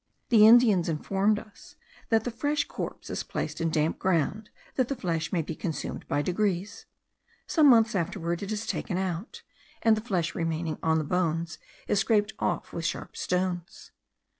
The 0.29 0.47
Indians 0.47 0.89
informed 0.89 1.37
us 1.37 1.75
that 2.09 2.23
the 2.23 2.31
fresh 2.31 2.63
corpse 2.63 3.11
is 3.11 3.21
placed 3.21 3.61
in 3.61 3.69
damp 3.69 3.99
ground, 3.99 4.49
that 4.73 4.87
the 4.87 4.95
flesh 4.95 5.31
may 5.31 5.43
be 5.43 5.53
consumed 5.53 6.07
by 6.07 6.23
degrees; 6.23 6.87
some 7.45 7.69
months 7.69 7.93
afterwards 7.93 8.41
it 8.41 8.51
is 8.51 8.65
taken 8.65 8.97
out, 8.97 9.43
and 9.83 9.95
the 9.95 10.01
flesh 10.01 10.33
remaining 10.33 10.79
on 10.81 10.97
the 10.97 11.03
bones 11.03 11.59
is 11.87 11.99
scraped 11.99 12.33
off 12.39 12.73
with 12.73 12.83
sharp 12.83 13.15
stones. 13.15 13.91